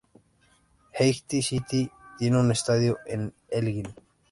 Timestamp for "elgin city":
0.93-1.87